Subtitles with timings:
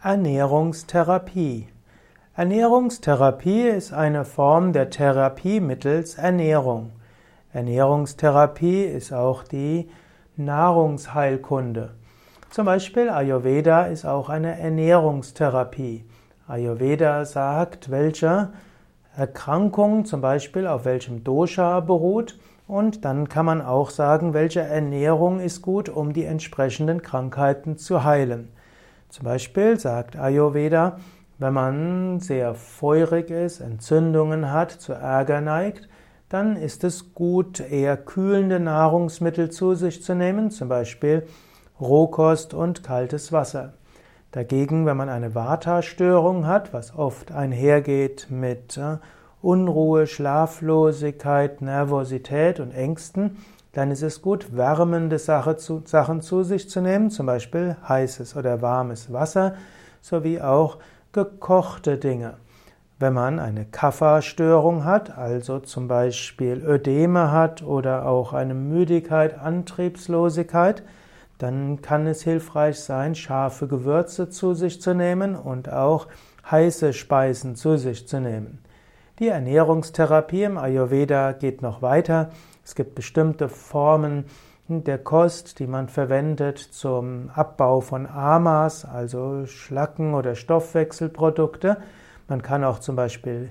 [0.00, 1.66] Ernährungstherapie.
[2.36, 6.92] Ernährungstherapie ist eine Form der Therapie mittels Ernährung.
[7.52, 9.90] Ernährungstherapie ist auch die
[10.36, 11.96] Nahrungsheilkunde.
[12.48, 16.04] Zum Beispiel Ayurveda ist auch eine Ernährungstherapie.
[16.46, 18.50] Ayurveda sagt, welche
[19.16, 22.38] Erkrankung zum Beispiel auf welchem Dosha beruht
[22.68, 28.04] und dann kann man auch sagen, welche Ernährung ist gut, um die entsprechenden Krankheiten zu
[28.04, 28.52] heilen.
[29.08, 30.98] Zum Beispiel sagt Ayurveda,
[31.38, 35.88] wenn man sehr feurig ist, Entzündungen hat, zu Ärger neigt,
[36.28, 41.26] dann ist es gut, eher kühlende Nahrungsmittel zu sich zu nehmen, zum Beispiel
[41.80, 43.74] Rohkost und kaltes Wasser.
[44.32, 48.98] Dagegen, wenn man eine Vata-Störung hat, was oft einhergeht mit äh,
[49.40, 53.38] Unruhe, Schlaflosigkeit, Nervosität und Ängsten,
[53.72, 59.12] dann ist es gut, wärmende Sachen zu sich zu nehmen, zum Beispiel heißes oder warmes
[59.12, 59.54] Wasser,
[60.00, 60.78] sowie auch
[61.12, 62.34] gekochte Dinge.
[62.98, 70.82] Wenn man eine Kapha-Störung hat, also zum Beispiel Ödeme hat oder auch eine Müdigkeit, Antriebslosigkeit,
[71.38, 76.08] dann kann es hilfreich sein, scharfe Gewürze zu sich zu nehmen und auch
[76.50, 78.58] heiße Speisen zu sich zu nehmen.
[79.20, 82.30] Die Ernährungstherapie im Ayurveda geht noch weiter.
[82.68, 84.26] Es gibt bestimmte Formen
[84.68, 91.78] der Kost, die man verwendet zum Abbau von Amas, also Schlacken oder Stoffwechselprodukte.
[92.28, 93.48] Man kann auch zum Beispiel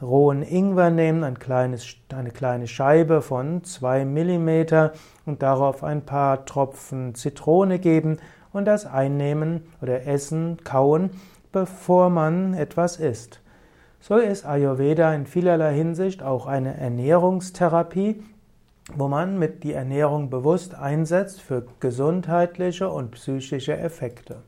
[0.00, 4.92] rohen Ingwer nehmen, ein kleines, eine kleine Scheibe von zwei Millimeter
[5.26, 8.18] und darauf ein paar Tropfen Zitrone geben
[8.52, 11.10] und das einnehmen oder essen, kauen,
[11.50, 13.40] bevor man etwas isst.
[13.98, 18.22] So ist Ayurveda in vielerlei Hinsicht auch eine Ernährungstherapie,
[18.92, 24.42] wo man mit die Ernährung bewusst einsetzt für gesundheitliche und psychische Effekte.